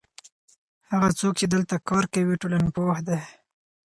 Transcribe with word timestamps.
هغه 0.91 1.09
څوک 1.19 1.33
چې 1.39 1.45
دلته 1.53 1.75
کار 1.89 2.03
کوي 2.13 2.35
ټولنپوه 2.41 2.97
دی. 3.07 3.19